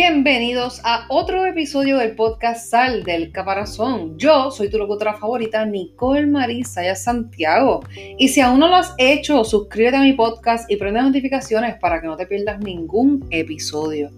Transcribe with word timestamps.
Bienvenidos 0.00 0.80
a 0.84 1.06
otro 1.08 1.44
episodio 1.44 1.98
del 1.98 2.14
podcast 2.14 2.70
Sal 2.70 3.02
del 3.02 3.32
Caparazón. 3.32 4.16
Yo 4.16 4.52
soy 4.52 4.70
tu 4.70 4.78
locutora 4.78 5.14
favorita, 5.14 5.66
Nicole 5.66 6.28
Marisa 6.28 6.94
Santiago. 6.94 7.80
Y 8.16 8.28
si 8.28 8.40
aún 8.40 8.60
no 8.60 8.68
lo 8.68 8.76
has 8.76 8.94
hecho, 8.96 9.42
suscríbete 9.42 9.96
a 9.96 10.02
mi 10.02 10.12
podcast 10.12 10.70
y 10.70 10.76
prende 10.76 11.02
notificaciones 11.02 11.80
para 11.80 12.00
que 12.00 12.06
no 12.06 12.16
te 12.16 12.28
pierdas 12.28 12.60
ningún 12.60 13.26
episodio. 13.30 14.12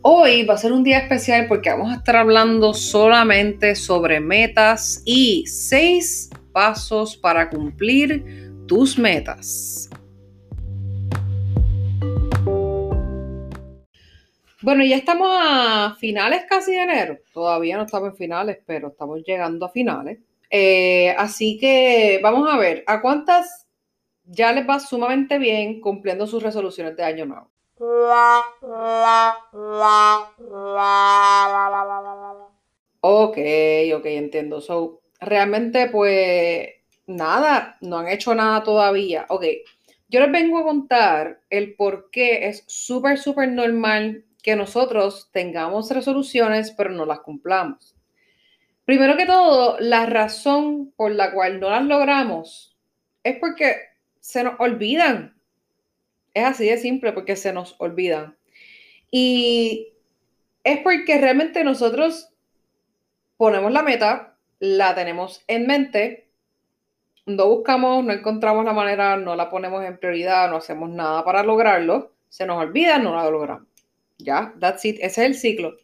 Hoy 0.00 0.46
va 0.46 0.54
a 0.54 0.56
ser 0.56 0.72
un 0.72 0.82
día 0.82 1.00
especial 1.00 1.46
porque 1.46 1.68
vamos 1.68 1.92
a 1.92 1.96
estar 1.96 2.16
hablando 2.16 2.72
solamente 2.72 3.74
sobre 3.76 4.20
metas 4.20 5.02
y 5.04 5.44
seis 5.46 6.30
pasos 6.52 7.18
para 7.18 7.50
cumplir 7.50 8.64
tus 8.66 8.98
metas. 8.98 9.90
Bueno, 14.60 14.84
ya 14.84 14.96
estamos 14.96 15.28
a 15.30 15.94
finales 16.00 16.44
casi 16.48 16.72
de 16.72 16.82
enero. 16.82 17.18
Todavía 17.32 17.76
no 17.76 17.84
estamos 17.84 18.10
en 18.10 18.16
finales, 18.16 18.58
pero 18.66 18.88
estamos 18.88 19.22
llegando 19.24 19.66
a 19.66 19.70
finales. 19.70 20.18
Eh, 20.50 21.10
así 21.16 21.58
que 21.58 22.18
vamos 22.22 22.52
a 22.52 22.56
ver, 22.56 22.82
¿a 22.86 23.00
cuántas 23.00 23.68
ya 24.24 24.52
les 24.52 24.68
va 24.68 24.80
sumamente 24.80 25.38
bien 25.38 25.80
cumpliendo 25.80 26.26
sus 26.26 26.42
resoluciones 26.42 26.96
de 26.96 27.04
año 27.04 27.26
nuevo? 27.26 27.48
Ok, 33.00 33.38
ok, 33.94 34.06
entiendo. 34.06 34.60
So, 34.60 35.02
realmente, 35.20 35.88
pues, 35.88 36.68
nada, 37.06 37.76
no 37.80 37.98
han 37.98 38.08
hecho 38.08 38.34
nada 38.34 38.64
todavía. 38.64 39.24
Ok, 39.28 39.44
yo 40.08 40.20
les 40.20 40.32
vengo 40.32 40.58
a 40.58 40.64
contar 40.64 41.42
el 41.48 41.76
por 41.76 42.10
qué 42.10 42.48
es 42.48 42.64
súper, 42.66 43.18
súper 43.18 43.48
normal 43.50 44.24
que 44.48 44.56
nosotros 44.56 45.28
tengamos 45.30 45.90
resoluciones, 45.90 46.70
pero 46.70 46.88
no 46.88 47.04
las 47.04 47.20
cumplamos. 47.20 47.94
Primero 48.86 49.14
que 49.14 49.26
todo, 49.26 49.78
la 49.78 50.06
razón 50.06 50.90
por 50.96 51.12
la 51.12 51.34
cual 51.34 51.60
no 51.60 51.68
las 51.68 51.84
logramos 51.84 52.74
es 53.24 53.36
porque 53.40 53.76
se 54.20 54.42
nos 54.42 54.58
olvidan. 54.58 55.38
Es 56.32 56.46
así 56.46 56.64
de 56.64 56.78
simple, 56.78 57.12
porque 57.12 57.36
se 57.36 57.52
nos 57.52 57.76
olvidan. 57.78 58.38
Y 59.10 59.92
es 60.64 60.78
porque 60.78 61.18
realmente 61.18 61.62
nosotros 61.62 62.30
ponemos 63.36 63.70
la 63.70 63.82
meta, 63.82 64.38
la 64.60 64.94
tenemos 64.94 65.44
en 65.46 65.66
mente, 65.66 66.30
no 67.26 67.48
buscamos, 67.48 68.02
no 68.02 68.14
encontramos 68.14 68.64
la 68.64 68.72
manera, 68.72 69.14
no 69.18 69.36
la 69.36 69.50
ponemos 69.50 69.84
en 69.84 69.98
prioridad, 69.98 70.48
no 70.48 70.56
hacemos 70.56 70.88
nada 70.88 71.22
para 71.22 71.42
lograrlo, 71.42 72.14
se 72.30 72.46
nos 72.46 72.56
olvida, 72.56 72.98
no 72.98 73.14
la 73.14 73.28
logramos. 73.28 73.77
Ya, 74.18 74.54
that's 74.58 74.84
it, 74.84 74.96
ese 74.96 75.06
es 75.06 75.18
el 75.18 75.34
ciclo. 75.34 75.76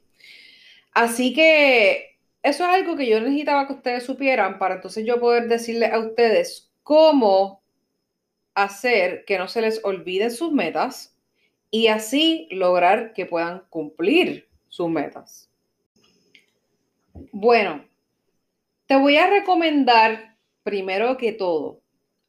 Así 0.93 1.33
que 1.33 2.19
eso 2.43 2.65
es 2.65 2.71
algo 2.71 2.97
que 2.97 3.07
yo 3.07 3.21
necesitaba 3.21 3.67
que 3.67 3.73
ustedes 3.75 4.05
supieran 4.05 4.59
para 4.59 4.77
entonces 4.77 5.07
yo 5.07 5.19
poder 5.19 5.49
decirles 5.49 5.93
a 5.93 5.99
ustedes 5.99 6.71
cómo 6.83 7.63
hacer 8.55 9.25
que 9.25 9.39
no 9.39 9.49
se 9.49 9.61
les 9.61 9.85
olviden 9.85 10.31
sus 10.31 10.53
metas 10.53 11.17
y 11.71 11.89
así 11.89 12.47
lograr 12.51 13.13
que 13.15 13.27
puedan 13.27 13.65
cumplir 13.71 14.49
sus 14.69 14.89
metas. 14.89 15.51
Bueno, 17.33 17.85
te 18.87 18.97
voy 18.97 19.17
a 19.17 19.29
recomendar 19.29 20.37
primero 20.63 21.17
que 21.17 21.33
todo, 21.33 21.81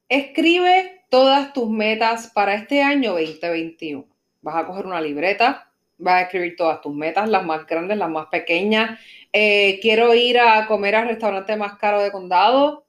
escribe 0.09 1.05
todas 1.09 1.53
tus 1.53 1.69
metas 1.69 2.31
para 2.33 2.55
este 2.55 2.81
año 2.81 3.13
2021. 3.13 4.07
Vas 4.41 4.55
a 4.55 4.65
coger 4.65 4.85
una 4.85 5.01
libreta, 5.01 5.64
vas 5.97 6.15
a 6.15 6.21
escribir 6.23 6.55
todas 6.55 6.81
tus 6.81 6.93
metas, 6.93 7.29
las 7.29 7.45
más 7.45 7.65
grandes, 7.65 7.97
las 7.97 8.09
más 8.09 8.27
pequeñas. 8.27 8.99
Eh, 9.31 9.79
quiero 9.81 10.13
ir 10.13 10.39
a 10.39 10.67
comer 10.67 10.95
al 10.95 11.07
restaurante 11.07 11.55
más 11.55 11.77
caro 11.77 12.01
de 12.01 12.11
condado, 12.11 12.85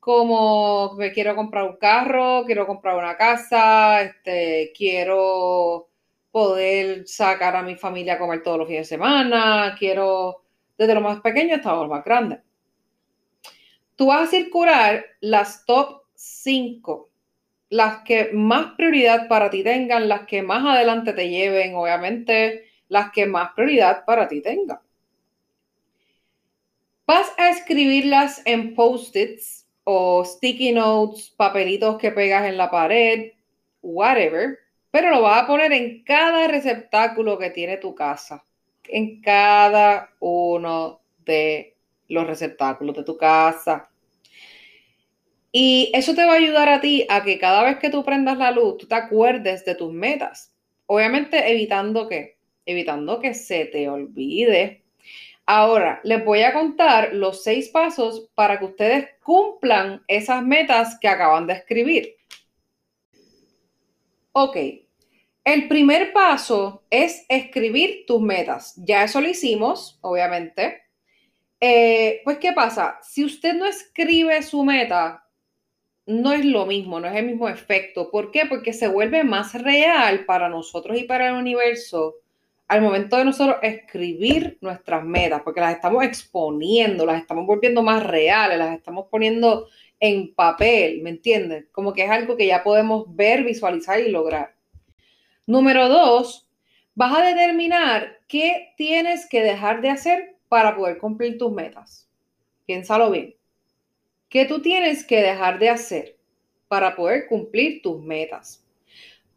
como 0.00 0.94
me 0.94 1.12
quiero 1.12 1.36
comprar 1.36 1.64
un 1.64 1.76
carro, 1.76 2.44
quiero 2.46 2.66
comprar 2.66 2.96
una 2.96 3.16
casa, 3.16 4.02
este, 4.02 4.72
quiero 4.76 5.88
poder 6.30 7.06
sacar 7.06 7.56
a 7.56 7.62
mi 7.62 7.76
familia 7.76 8.14
a 8.14 8.18
comer 8.18 8.42
todos 8.42 8.58
los 8.58 8.68
fines 8.68 8.88
de 8.88 8.96
semana, 8.96 9.74
quiero 9.78 10.42
desde 10.76 10.94
lo 10.94 11.00
más 11.00 11.20
pequeño 11.20 11.56
hasta 11.56 11.74
lo 11.74 11.88
más 11.88 12.04
grande. 12.04 12.40
Tú 13.96 14.06
vas 14.06 14.28
a 14.28 14.30
circular 14.30 15.04
las 15.20 15.64
top 15.64 16.02
5 16.14 17.10
las 17.70 18.02
que 18.02 18.30
más 18.32 18.74
prioridad 18.76 19.28
para 19.28 19.50
ti 19.50 19.62
tengan, 19.62 20.08
las 20.08 20.26
que 20.26 20.42
más 20.42 20.64
adelante 20.64 21.12
te 21.12 21.28
lleven, 21.28 21.74
obviamente, 21.74 22.64
las 22.88 23.10
que 23.10 23.26
más 23.26 23.52
prioridad 23.54 24.04
para 24.04 24.28
ti 24.28 24.40
tengan. 24.40 24.80
Vas 27.06 27.32
a 27.38 27.50
escribirlas 27.50 28.42
en 28.44 28.74
post-its 28.74 29.66
o 29.84 30.24
sticky 30.24 30.72
notes, 30.72 31.30
papelitos 31.30 31.98
que 31.98 32.10
pegas 32.10 32.44
en 32.44 32.58
la 32.58 32.70
pared, 32.70 33.32
whatever, 33.80 34.58
pero 34.90 35.10
lo 35.10 35.22
vas 35.22 35.42
a 35.42 35.46
poner 35.46 35.72
en 35.72 36.02
cada 36.04 36.48
receptáculo 36.48 37.38
que 37.38 37.50
tiene 37.50 37.76
tu 37.76 37.94
casa, 37.94 38.44
en 38.84 39.20
cada 39.20 40.10
uno 40.20 41.00
de 41.24 41.76
los 42.08 42.26
receptáculos 42.26 42.96
de 42.96 43.04
tu 43.04 43.16
casa. 43.16 43.87
Y 45.60 45.90
eso 45.92 46.14
te 46.14 46.24
va 46.24 46.34
a 46.34 46.36
ayudar 46.36 46.68
a 46.68 46.80
ti 46.80 47.04
a 47.08 47.24
que 47.24 47.36
cada 47.36 47.64
vez 47.64 47.80
que 47.80 47.90
tú 47.90 48.04
prendas 48.04 48.38
la 48.38 48.52
luz, 48.52 48.78
tú 48.78 48.86
te 48.86 48.94
acuerdes 48.94 49.64
de 49.64 49.74
tus 49.74 49.92
metas. 49.92 50.54
Obviamente 50.86 51.50
evitando 51.50 52.06
que, 52.06 52.38
evitando 52.64 53.18
que 53.18 53.34
se 53.34 53.64
te 53.64 53.88
olvide. 53.88 54.84
Ahora, 55.46 55.98
les 56.04 56.24
voy 56.24 56.42
a 56.42 56.52
contar 56.52 57.12
los 57.12 57.42
seis 57.42 57.70
pasos 57.70 58.30
para 58.36 58.60
que 58.60 58.66
ustedes 58.66 59.08
cumplan 59.24 60.04
esas 60.06 60.44
metas 60.44 60.96
que 61.00 61.08
acaban 61.08 61.48
de 61.48 61.54
escribir. 61.54 62.14
Ok, 64.30 64.56
el 65.42 65.66
primer 65.66 66.12
paso 66.12 66.84
es 66.88 67.26
escribir 67.28 68.04
tus 68.06 68.22
metas. 68.22 68.74
Ya 68.76 69.02
eso 69.02 69.20
lo 69.20 69.28
hicimos, 69.28 69.98
obviamente. 70.02 70.82
Eh, 71.60 72.20
pues, 72.22 72.38
¿qué 72.38 72.52
pasa? 72.52 73.00
Si 73.02 73.24
usted 73.24 73.54
no 73.54 73.66
escribe 73.66 74.40
su 74.44 74.62
meta, 74.62 75.24
no 76.08 76.32
es 76.32 76.44
lo 76.44 76.64
mismo, 76.64 76.98
no 76.98 77.06
es 77.06 77.16
el 77.16 77.26
mismo 77.26 77.48
efecto. 77.50 78.10
¿Por 78.10 78.30
qué? 78.30 78.46
Porque 78.46 78.72
se 78.72 78.88
vuelve 78.88 79.24
más 79.24 79.52
real 79.52 80.24
para 80.24 80.48
nosotros 80.48 80.98
y 80.98 81.04
para 81.04 81.28
el 81.28 81.34
universo 81.34 82.16
al 82.66 82.82
momento 82.82 83.16
de 83.16 83.26
nosotros 83.26 83.56
escribir 83.62 84.58
nuestras 84.60 85.04
metas, 85.04 85.42
porque 85.42 85.60
las 85.60 85.74
estamos 85.74 86.04
exponiendo, 86.04 87.06
las 87.06 87.20
estamos 87.20 87.46
volviendo 87.46 87.82
más 87.82 88.06
reales, 88.06 88.58
las 88.58 88.76
estamos 88.76 89.06
poniendo 89.10 89.68
en 90.00 90.34
papel, 90.34 91.02
¿me 91.02 91.10
entiendes? 91.10 91.66
Como 91.72 91.92
que 91.92 92.04
es 92.04 92.10
algo 92.10 92.36
que 92.36 92.46
ya 92.46 92.62
podemos 92.62 93.04
ver, 93.14 93.44
visualizar 93.44 94.00
y 94.00 94.10
lograr. 94.10 94.54
Número 95.46 95.88
dos, 95.88 96.48
vas 96.94 97.18
a 97.18 97.22
determinar 97.22 98.20
qué 98.28 98.74
tienes 98.76 99.26
que 99.28 99.42
dejar 99.42 99.80
de 99.82 99.90
hacer 99.90 100.36
para 100.48 100.74
poder 100.76 100.98
cumplir 100.98 101.38
tus 101.38 101.52
metas. 101.52 102.08
Piénsalo 102.66 103.10
bien. 103.10 103.37
¿Qué 104.28 104.44
tú 104.44 104.60
tienes 104.60 105.06
que 105.06 105.22
dejar 105.22 105.58
de 105.58 105.70
hacer 105.70 106.16
para 106.68 106.94
poder 106.94 107.26
cumplir 107.28 107.80
tus 107.80 108.02
metas? 108.02 108.62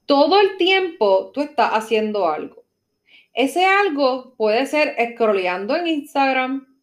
Todo 0.05 0.41
el 0.41 0.57
tiempo 0.57 1.31
tú 1.33 1.39
estás 1.41 1.71
haciendo 1.71 2.27
algo. 2.27 2.65
Ese 3.33 3.63
algo 3.63 4.35
puede 4.35 4.65
ser 4.65 4.95
scrolleando 5.13 5.77
en 5.77 5.87
Instagram, 5.87 6.77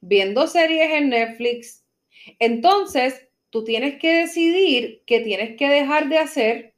viendo 0.00 0.46
series 0.46 0.90
en 0.90 1.10
Netflix. 1.10 1.84
Entonces, 2.38 3.28
tú 3.50 3.62
tienes 3.62 3.98
que 3.98 4.20
decidir 4.20 5.02
qué 5.04 5.20
tienes 5.20 5.58
que 5.58 5.68
dejar 5.68 6.08
de 6.08 6.16
hacer 6.16 6.74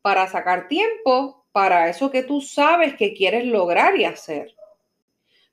para 0.00 0.26
sacar 0.26 0.68
tiempo 0.68 1.44
para 1.52 1.90
eso 1.90 2.10
que 2.10 2.22
tú 2.22 2.40
sabes 2.40 2.94
que 2.94 3.12
quieres 3.12 3.44
lograr 3.44 4.00
y 4.00 4.06
hacer. 4.06 4.54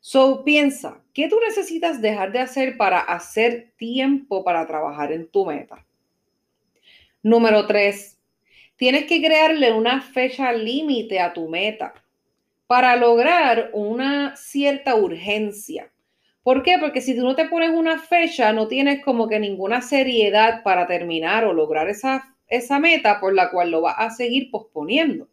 So 0.03 0.43
piensa, 0.43 0.99
¿qué 1.13 1.29
tú 1.29 1.39
necesitas 1.47 2.01
dejar 2.01 2.31
de 2.31 2.39
hacer 2.39 2.75
para 2.75 2.99
hacer 3.01 3.71
tiempo 3.77 4.43
para 4.43 4.65
trabajar 4.65 5.11
en 5.11 5.27
tu 5.27 5.45
meta? 5.45 5.85
Número 7.21 7.67
tres, 7.67 8.19
tienes 8.77 9.05
que 9.05 9.21
crearle 9.21 9.71
una 9.71 10.01
fecha 10.01 10.53
límite 10.53 11.19
a 11.19 11.33
tu 11.33 11.47
meta 11.47 11.93
para 12.65 12.95
lograr 12.95 13.69
una 13.73 14.35
cierta 14.35 14.95
urgencia. 14.95 15.91
¿Por 16.41 16.63
qué? 16.63 16.77
Porque 16.79 17.01
si 17.01 17.15
tú 17.15 17.21
no 17.21 17.35
te 17.35 17.47
pones 17.47 17.69
una 17.69 17.99
fecha, 17.99 18.51
no 18.53 18.67
tienes 18.67 19.03
como 19.05 19.27
que 19.27 19.39
ninguna 19.39 19.83
seriedad 19.83 20.63
para 20.63 20.87
terminar 20.87 21.45
o 21.45 21.53
lograr 21.53 21.87
esa, 21.89 22.35
esa 22.47 22.79
meta 22.79 23.19
por 23.19 23.35
la 23.35 23.51
cual 23.51 23.69
lo 23.69 23.81
vas 23.81 23.97
a 23.99 24.09
seguir 24.09 24.49
posponiendo 24.49 25.27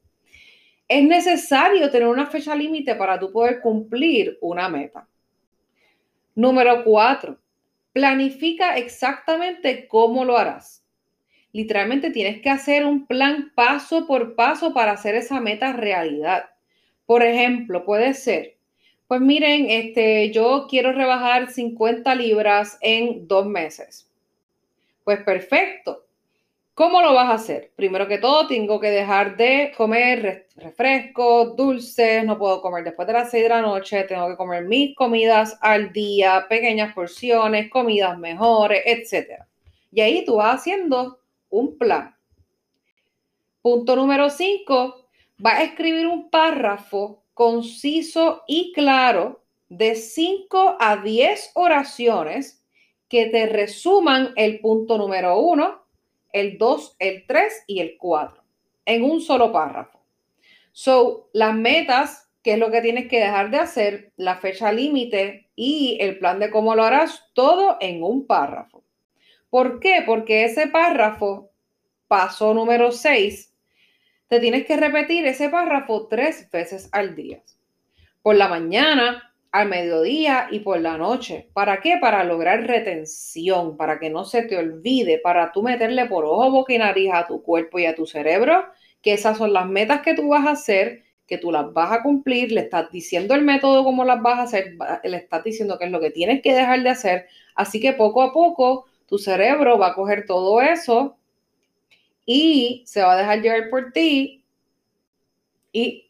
es 0.88 1.05
necesario 1.05 1.90
tener 1.90 2.08
una 2.08 2.26
fecha 2.26 2.56
límite 2.56 2.94
para 2.94 3.19
tú 3.20 3.31
poder 3.31 3.61
cumplir 3.61 4.38
una 4.40 4.69
meta. 4.69 5.06
Número 6.35 6.82
cuatro, 6.85 7.38
planifica 7.93 8.76
exactamente 8.76 9.87
cómo 9.88 10.25
lo 10.25 10.38
harás. 10.38 10.85
Literalmente 11.52 12.11
tienes 12.11 12.40
que 12.40 12.50
hacer 12.50 12.87
un 12.87 13.06
plan 13.06 13.52
paso 13.55 14.06
por 14.06 14.35
paso 14.35 14.73
para 14.73 14.93
hacer 14.93 15.14
esa 15.14 15.40
meta 15.40 15.73
realidad. 15.73 16.50
Por 17.06 17.23
ejemplo, 17.23 17.84
puede 17.84 18.14
ser, 18.14 18.56
Pues 19.08 19.20
miren, 19.23 19.70
este, 19.70 20.31
yo 20.32 20.67
quiero 20.69 20.93
rebajar 20.93 21.50
50 21.50 22.14
libras 22.14 22.79
en 22.82 23.26
dos 23.26 23.46
meses. 23.46 24.11
Pues 25.05 25.23
perfecto. 25.25 26.07
¿Cómo 26.79 27.03
lo 27.03 27.13
vas 27.13 27.29
a 27.29 27.35
hacer? 27.35 27.73
Primero 27.75 28.07
que 28.07 28.19
todo, 28.19 28.47
tengo 28.47 28.79
que 28.79 28.91
dejar 28.91 29.37
de 29.37 29.73
comer 29.77 30.47
refrescos, 30.55 31.57
dulces, 31.57 32.25
no 32.25 32.39
puedo 32.39 32.63
comer 32.63 32.85
después 32.85 33.09
de 33.09 33.15
las 33.15 33.33
6 33.33 33.43
de 33.43 33.49
la 33.49 33.63
noche, 33.63 34.05
tengo 34.05 34.29
que 34.29 34.37
comer 34.37 34.63
mis 34.65 34.95
comidas 34.95 35.59
al 35.61 35.93
día, 35.93 36.47
pequeñas 36.49 36.95
porciones, 36.95 37.69
comidas 37.69 38.17
mejores, 38.17 38.83
etc. 38.87 39.43
Y 39.91 40.03
ahí 40.03 40.25
tú 40.25 40.37
vas 40.37 40.61
haciendo 40.61 41.19
un 41.51 41.77
plan. 41.77 42.15
Punto 43.61 43.97
número 43.97 44.31
5, 44.31 45.09
vas 45.39 45.55
a 45.59 45.65
escribir 45.65 46.07
un 46.07 46.31
párrafo 46.31 47.25
conciso 47.35 48.45
y 48.47 48.73
claro 48.73 49.43
de 49.69 49.97
5 49.97 50.77
a 50.79 50.99
10 50.99 51.51
oraciones 51.55 52.65
que 53.09 53.27
te 53.27 53.47
resuman 53.47 54.33
el 54.37 54.61
punto 54.61 54.97
número 54.97 55.41
1 55.41 55.88
el 56.33 56.59
2, 56.59 56.97
el 56.99 57.27
3 57.27 57.65
y 57.67 57.81
el 57.81 57.97
4 57.99 58.43
en 58.89 59.05
un 59.05 59.21
solo 59.21 59.53
párrafo. 59.53 60.01
So, 60.73 61.29
las 61.33 61.55
metas, 61.55 62.31
que 62.43 62.55
es 62.55 62.59
lo 62.59 62.71
que 62.71 62.81
tienes 62.81 63.09
que 63.09 63.21
dejar 63.21 63.51
de 63.51 63.59
hacer, 63.59 64.13
la 64.17 64.37
fecha 64.37 64.73
límite 64.73 65.51
y 65.55 65.99
el 66.01 66.19
plan 66.19 66.39
de 66.39 66.51
cómo 66.51 66.75
lo 66.75 66.85
harás, 66.85 67.31
todo 67.35 67.77
en 67.81 68.03
un 68.03 68.27
párrafo. 68.27 68.83
¿Por 69.51 69.79
qué? 69.81 70.03
Porque 70.07 70.45
ese 70.45 70.69
párrafo, 70.69 71.51
paso 72.07 72.55
número 72.55 72.93
6, 72.93 73.55
te 74.29 74.41
tienes 74.41 74.67
que 74.67 74.77
repetir 74.77 75.27
ese 75.27 75.49
párrafo 75.51 76.07
tres 76.07 76.51
veces 76.51 76.89
al 76.93 77.15
día. 77.15 77.43
Por 78.23 78.37
la 78.37 78.49
mañana, 78.49 79.28
al 79.58 79.69
mediodía 79.69 80.49
y 80.50 80.60
por 80.60 80.81
la 80.81 80.96
noche. 80.96 81.49
¿Para 81.52 81.81
qué? 81.81 81.99
Para 82.00 82.25
lograr 82.25 82.66
retención, 82.66 83.76
para 83.76 83.99
que 83.99 84.10
no 84.10 84.25
se 84.25 84.43
te 84.43 84.56
olvide, 84.56 85.19
para 85.19 85.52
tú 85.52 85.62
meterle 85.62 86.06
por 86.06 86.25
ojo, 86.25 86.50
boca 86.50 86.72
y 86.72 86.78
nariz 86.78 87.10
a 87.12 87.26
tu 87.26 87.43
cuerpo 87.43 87.78
y 87.78 87.87
a 87.87 87.94
tu 87.94 88.06
cerebro, 88.06 88.64
que 89.02 89.14
esas 89.14 89.38
son 89.38 89.52
las 89.52 89.66
metas 89.66 90.02
que 90.02 90.14
tú 90.14 90.28
vas 90.28 90.46
a 90.46 90.52
hacer, 90.52 91.02
que 91.26 91.38
tú 91.38 91.50
las 91.50 91.72
vas 91.72 91.93
a 91.93 92.02
cumplir, 92.02 92.52
le 92.52 92.62
estás 92.62 92.90
diciendo 92.90 93.34
el 93.34 93.43
método 93.43 93.84
cómo 93.84 94.05
las 94.05 94.22
vas 94.22 94.38
a 94.38 94.43
hacer, 94.43 94.76
le 95.05 95.16
estás 95.16 95.44
diciendo 95.44 95.78
qué 95.78 95.87
es 95.87 95.90
lo 95.90 96.00
que 96.00 96.10
tienes 96.10 96.40
que 96.40 96.55
dejar 96.55 96.82
de 96.82 96.90
hacer. 96.90 97.26
Así 97.55 97.81
que 97.81 97.93
poco 97.93 98.22
a 98.22 98.32
poco 98.32 98.87
tu 99.06 99.19
cerebro 99.19 99.78
va 99.78 99.88
a 99.88 99.94
coger 99.94 100.25
todo 100.26 100.60
eso 100.62 101.16
y 102.25 102.82
se 102.87 103.02
va 103.02 103.14
a 103.14 103.16
dejar 103.16 103.43
llevar 103.43 103.70
por 103.70 103.93
ti 103.93 104.44
y 105.72 106.08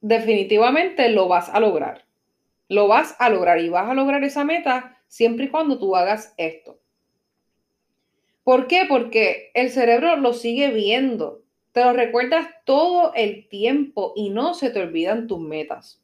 definitivamente 0.00 1.08
lo 1.10 1.28
vas 1.28 1.48
a 1.48 1.60
lograr. 1.60 2.04
Lo 2.68 2.88
vas 2.88 3.14
a 3.20 3.30
lograr 3.30 3.60
y 3.60 3.68
vas 3.68 3.88
a 3.88 3.94
lograr 3.94 4.24
esa 4.24 4.42
meta 4.42 4.98
siempre 5.06 5.44
y 5.44 5.48
cuando 5.50 5.78
tú 5.78 5.94
hagas 5.94 6.34
esto. 6.36 6.80
¿Por 8.42 8.66
qué? 8.66 8.86
Porque 8.88 9.52
el 9.54 9.70
cerebro 9.70 10.16
lo 10.16 10.32
sigue 10.32 10.72
viendo. 10.72 11.42
Te 11.70 11.84
lo 11.84 11.92
recuerdas 11.92 12.48
todo 12.64 13.12
el 13.14 13.48
tiempo 13.48 14.14
y 14.16 14.30
no 14.30 14.52
se 14.54 14.70
te 14.70 14.80
olvidan 14.80 15.28
tus 15.28 15.38
metas. 15.38 16.02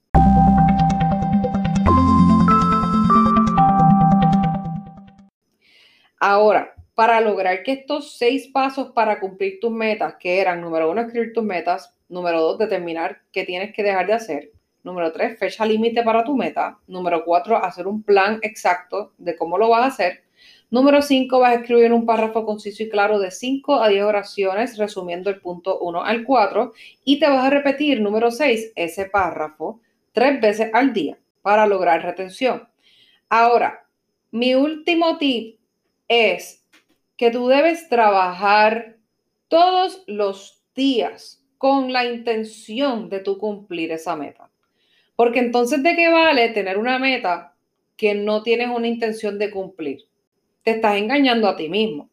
Ahora, 6.20 6.76
para 6.94 7.20
lograr 7.20 7.64
que 7.64 7.72
estos 7.72 8.16
seis 8.16 8.46
pasos 8.46 8.92
para 8.92 9.18
cumplir 9.18 9.58
tus 9.58 9.72
metas, 9.72 10.14
que 10.20 10.40
eran 10.40 10.60
número 10.60 10.92
uno, 10.92 11.00
escribir 11.00 11.32
tus 11.32 11.42
metas, 11.42 11.92
número 12.08 12.40
dos, 12.40 12.58
determinar 12.58 13.22
qué 13.32 13.44
tienes 13.44 13.74
que 13.74 13.82
dejar 13.82 14.06
de 14.06 14.12
hacer, 14.12 14.52
Número 14.84 15.12
tres, 15.12 15.38
fecha 15.38 15.64
límite 15.64 16.02
para 16.02 16.24
tu 16.24 16.36
meta. 16.36 16.78
Número 16.86 17.24
cuatro, 17.24 17.56
hacer 17.56 17.86
un 17.86 18.02
plan 18.02 18.38
exacto 18.42 19.12
de 19.18 19.36
cómo 19.36 19.58
lo 19.58 19.68
vas 19.68 19.82
a 19.82 19.86
hacer. 19.86 20.24
Número 20.70 21.02
cinco, 21.02 21.38
vas 21.38 21.52
a 21.52 21.60
escribir 21.60 21.92
un 21.92 22.06
párrafo 22.06 22.44
conciso 22.44 22.82
y 22.82 22.88
claro 22.88 23.18
de 23.18 23.30
5 23.30 23.74
a 23.82 23.88
10 23.88 24.04
oraciones, 24.04 24.78
resumiendo 24.78 25.28
el 25.28 25.38
punto 25.38 25.78
1 25.80 26.02
al 26.02 26.24
4. 26.24 26.72
Y 27.04 27.20
te 27.20 27.28
vas 27.28 27.44
a 27.44 27.50
repetir, 27.50 28.00
número 28.00 28.30
seis, 28.30 28.72
ese 28.74 29.04
párrafo 29.04 29.80
tres 30.12 30.40
veces 30.40 30.70
al 30.72 30.92
día 30.92 31.18
para 31.42 31.66
lograr 31.66 32.02
retención. 32.02 32.68
Ahora, 33.28 33.86
mi 34.30 34.54
último 34.54 35.18
tip 35.18 35.58
es 36.08 36.64
que 37.16 37.30
tú 37.30 37.48
debes 37.48 37.88
trabajar 37.88 38.96
todos 39.48 40.02
los 40.06 40.62
días 40.74 41.44
con 41.58 41.92
la 41.92 42.06
intención 42.06 43.08
de 43.08 43.20
tú 43.20 43.38
cumplir 43.38 43.92
esa 43.92 44.16
meta. 44.16 44.51
Porque 45.22 45.38
entonces, 45.38 45.84
¿de 45.84 45.94
qué 45.94 46.08
vale 46.08 46.48
tener 46.48 46.76
una 46.76 46.98
meta 46.98 47.54
que 47.96 48.12
no 48.12 48.42
tienes 48.42 48.70
una 48.70 48.88
intención 48.88 49.38
de 49.38 49.52
cumplir? 49.52 50.00
Te 50.64 50.72
estás 50.72 50.96
engañando 50.96 51.46
a 51.46 51.54
ti 51.54 51.68
mismo. 51.68 52.10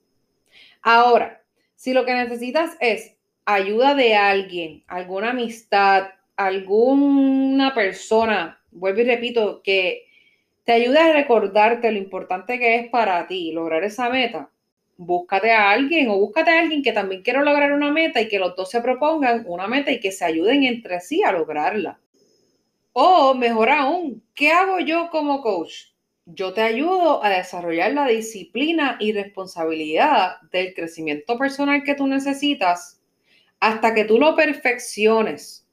Ahora, 0.83 1.41
si 1.73 1.93
lo 1.93 2.05
que 2.05 2.13
necesitas 2.13 2.77
es 2.79 3.15
ayuda 3.45 3.95
de 3.95 4.13
alguien, 4.13 4.83
alguna 4.85 5.31
amistad, 5.31 6.09
alguna 6.35 7.73
persona, 7.73 8.61
vuelvo 8.69 8.99
y 8.99 9.05
repito, 9.05 9.63
que 9.63 10.03
te 10.63 10.73
ayude 10.73 10.99
a 10.99 11.11
recordarte 11.11 11.91
lo 11.91 11.97
importante 11.97 12.59
que 12.59 12.75
es 12.75 12.89
para 12.89 13.25
ti 13.25 13.51
lograr 13.51 13.83
esa 13.83 14.11
meta, 14.11 14.51
búscate 14.97 15.51
a 15.51 15.71
alguien 15.71 16.09
o 16.11 16.19
búscate 16.19 16.51
a 16.51 16.59
alguien 16.59 16.83
que 16.83 16.91
también 16.91 17.23
quiera 17.23 17.41
lograr 17.41 17.73
una 17.73 17.91
meta 17.91 18.21
y 18.21 18.27
que 18.27 18.37
los 18.37 18.55
dos 18.55 18.69
se 18.69 18.81
propongan 18.81 19.45
una 19.47 19.67
meta 19.67 19.91
y 19.91 19.99
que 19.99 20.11
se 20.11 20.25
ayuden 20.25 20.63
entre 20.63 20.99
sí 20.99 21.23
a 21.23 21.31
lograrla. 21.31 21.99
O 22.93 23.33
mejor 23.33 23.69
aún, 23.69 24.23
¿qué 24.33 24.51
hago 24.51 24.79
yo 24.79 25.09
como 25.11 25.41
coach? 25.41 25.89
Yo 26.25 26.53
te 26.53 26.61
ayudo 26.61 27.23
a 27.23 27.29
desarrollar 27.29 27.93
la 27.93 28.07
disciplina 28.07 28.97
y 28.99 29.13
responsabilidad 29.13 30.37
del 30.51 30.73
crecimiento 30.73 31.37
personal 31.37 31.83
que 31.83 31.95
tú 31.95 32.07
necesitas 32.07 33.01
hasta 33.59 33.93
que 33.93 34.05
tú 34.05 34.19
lo 34.19 34.35
perfecciones 34.35 35.67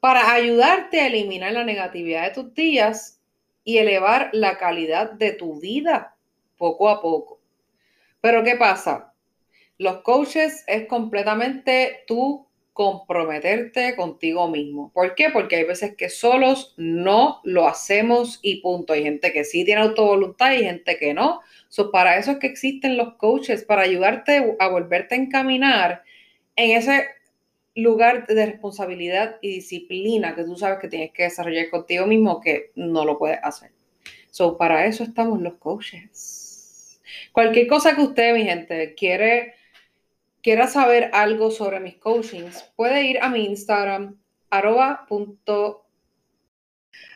para 0.00 0.32
ayudarte 0.32 1.00
a 1.00 1.08
eliminar 1.08 1.52
la 1.52 1.64
negatividad 1.64 2.24
de 2.24 2.34
tus 2.34 2.54
días 2.54 3.20
y 3.64 3.78
elevar 3.78 4.30
la 4.32 4.58
calidad 4.58 5.12
de 5.12 5.32
tu 5.32 5.60
vida 5.60 6.16
poco 6.56 6.88
a 6.88 7.00
poco. 7.02 7.40
Pero 8.20 8.42
¿qué 8.42 8.56
pasa? 8.56 9.12
Los 9.76 10.02
coaches 10.02 10.64
es 10.66 10.86
completamente 10.86 12.04
tú 12.06 12.47
comprometerte 12.78 13.96
contigo 13.96 14.46
mismo. 14.46 14.92
¿Por 14.94 15.16
qué? 15.16 15.30
Porque 15.30 15.56
hay 15.56 15.64
veces 15.64 15.96
que 15.96 16.08
solos 16.08 16.74
no 16.76 17.40
lo 17.42 17.66
hacemos 17.66 18.38
y 18.40 18.60
punto. 18.60 18.92
Hay 18.92 19.02
gente 19.02 19.32
que 19.32 19.42
sí 19.42 19.64
tiene 19.64 19.80
autovoluntad 19.80 20.52
y 20.52 20.62
gente 20.62 20.96
que 20.96 21.12
no. 21.12 21.40
So, 21.68 21.90
para 21.90 22.18
eso 22.18 22.30
es 22.30 22.38
que 22.38 22.46
existen 22.46 22.96
los 22.96 23.14
coaches, 23.14 23.64
para 23.64 23.82
ayudarte 23.82 24.54
a 24.60 24.68
volverte 24.68 25.16
a 25.16 25.18
encaminar 25.18 26.04
en 26.54 26.76
ese 26.76 27.08
lugar 27.74 28.28
de 28.28 28.46
responsabilidad 28.46 29.38
y 29.42 29.56
disciplina 29.56 30.36
que 30.36 30.44
tú 30.44 30.56
sabes 30.56 30.78
que 30.78 30.86
tienes 30.86 31.10
que 31.10 31.24
desarrollar 31.24 31.70
contigo 31.70 32.06
mismo 32.06 32.40
que 32.40 32.70
no 32.76 33.04
lo 33.04 33.18
puedes 33.18 33.40
hacer. 33.42 33.72
So, 34.30 34.56
para 34.56 34.86
eso 34.86 35.02
estamos 35.02 35.42
los 35.42 35.54
coaches. 35.54 37.00
Cualquier 37.32 37.66
cosa 37.66 37.96
que 37.96 38.02
usted, 38.02 38.34
mi 38.34 38.44
gente, 38.44 38.94
quiere 38.94 39.57
quiera 40.48 40.66
saber 40.66 41.10
algo 41.12 41.50
sobre 41.50 41.78
mis 41.78 41.96
coachings, 41.96 42.72
puede 42.74 43.04
ir 43.04 43.18
a 43.20 43.28
mi 43.28 43.44
Instagram, 43.44 44.18
arroba 44.48 45.06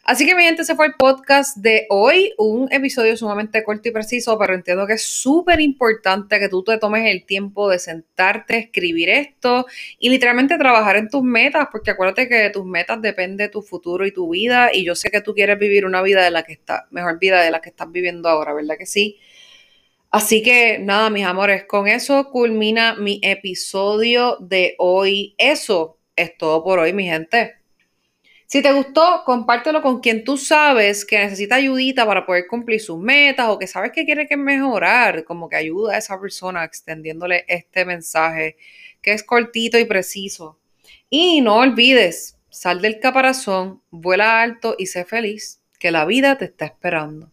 Así 0.04 0.26
que 0.26 0.34
mi 0.34 0.42
gente, 0.42 0.60
ese 0.60 0.76
fue 0.76 0.88
el 0.88 0.92
podcast 0.98 1.56
de 1.56 1.86
hoy, 1.88 2.34
un 2.36 2.70
episodio 2.70 3.16
sumamente 3.16 3.64
corto 3.64 3.88
y 3.88 3.92
preciso, 3.92 4.38
pero 4.38 4.52
entiendo 4.52 4.86
que 4.86 4.92
es 4.92 5.04
súper 5.04 5.62
importante 5.62 6.38
que 6.38 6.50
tú 6.50 6.62
te 6.62 6.76
tomes 6.76 7.10
el 7.10 7.24
tiempo 7.24 7.70
de 7.70 7.78
sentarte, 7.78 8.58
escribir 8.58 9.08
esto 9.08 9.64
y 9.98 10.10
literalmente 10.10 10.58
trabajar 10.58 10.96
en 10.96 11.08
tus 11.08 11.22
metas, 11.22 11.68
porque 11.72 11.92
acuérdate 11.92 12.28
que 12.28 12.34
de 12.34 12.50
tus 12.50 12.66
metas 12.66 13.00
depende 13.00 13.48
tu 13.48 13.62
futuro 13.62 14.04
y 14.04 14.12
tu 14.12 14.28
vida, 14.28 14.68
y 14.74 14.84
yo 14.84 14.94
sé 14.94 15.10
que 15.10 15.22
tú 15.22 15.32
quieres 15.32 15.58
vivir 15.58 15.86
una 15.86 16.02
vida 16.02 16.22
de 16.22 16.32
la 16.32 16.42
que 16.42 16.52
está, 16.52 16.86
mejor 16.90 17.18
vida 17.18 17.40
de 17.40 17.50
la 17.50 17.62
que 17.62 17.70
estás 17.70 17.90
viviendo 17.90 18.28
ahora, 18.28 18.52
¿verdad 18.52 18.76
que 18.76 18.84
sí? 18.84 19.18
Así 20.12 20.42
que 20.42 20.78
nada, 20.78 21.08
mis 21.08 21.24
amores, 21.24 21.64
con 21.64 21.88
eso 21.88 22.30
culmina 22.30 22.94
mi 22.96 23.18
episodio 23.22 24.36
de 24.40 24.74
hoy. 24.76 25.34
Eso 25.38 25.98
es 26.14 26.36
todo 26.36 26.62
por 26.62 26.78
hoy, 26.78 26.92
mi 26.92 27.04
gente. 27.04 27.54
Si 28.44 28.60
te 28.60 28.70
gustó, 28.74 29.22
compártelo 29.24 29.80
con 29.80 30.00
quien 30.00 30.22
tú 30.22 30.36
sabes 30.36 31.06
que 31.06 31.18
necesita 31.18 31.54
ayudita 31.54 32.04
para 32.04 32.26
poder 32.26 32.46
cumplir 32.46 32.82
sus 32.82 32.98
metas 32.98 33.48
o 33.48 33.58
que 33.58 33.66
sabes 33.66 33.92
que 33.92 34.04
quiere 34.04 34.26
que 34.26 34.36
mejorar, 34.36 35.24
como 35.24 35.48
que 35.48 35.56
ayuda 35.56 35.94
a 35.94 35.98
esa 35.98 36.20
persona 36.20 36.62
extendiéndole 36.62 37.46
este 37.48 37.86
mensaje 37.86 38.58
que 39.00 39.14
es 39.14 39.22
cortito 39.22 39.78
y 39.78 39.86
preciso. 39.86 40.58
Y 41.08 41.40
no 41.40 41.56
olvides, 41.56 42.36
sal 42.50 42.82
del 42.82 43.00
caparazón, 43.00 43.80
vuela 43.90 44.42
alto 44.42 44.76
y 44.78 44.84
sé 44.88 45.06
feliz, 45.06 45.62
que 45.78 45.90
la 45.90 46.04
vida 46.04 46.36
te 46.36 46.44
está 46.44 46.66
esperando. 46.66 47.32